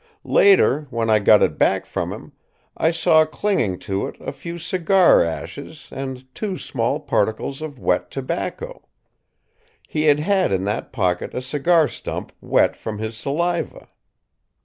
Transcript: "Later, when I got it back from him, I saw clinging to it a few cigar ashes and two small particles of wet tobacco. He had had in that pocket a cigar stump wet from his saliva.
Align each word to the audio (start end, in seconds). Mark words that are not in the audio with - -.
"Later, 0.25 0.87
when 0.89 1.11
I 1.11 1.19
got 1.19 1.43
it 1.43 1.59
back 1.59 1.85
from 1.85 2.11
him, 2.11 2.31
I 2.75 2.89
saw 2.89 3.23
clinging 3.23 3.77
to 3.85 4.07
it 4.07 4.15
a 4.19 4.31
few 4.31 4.57
cigar 4.57 5.23
ashes 5.23 5.89
and 5.91 6.25
two 6.33 6.57
small 6.57 6.99
particles 6.99 7.61
of 7.61 7.77
wet 7.77 8.09
tobacco. 8.09 8.87
He 9.87 10.05
had 10.05 10.19
had 10.19 10.51
in 10.51 10.63
that 10.63 10.91
pocket 10.91 11.35
a 11.35 11.41
cigar 11.43 11.87
stump 11.87 12.31
wet 12.41 12.75
from 12.75 12.97
his 12.97 13.15
saliva. 13.15 13.89